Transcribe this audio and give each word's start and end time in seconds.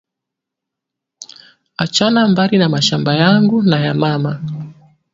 Achana 1.77 2.21
mbari 2.31 2.57
na 2.57 2.69
mashamba 2.69 3.13
yangu 3.15 3.61
na 3.63 3.79
ya 3.85 3.93
mama 3.93 4.41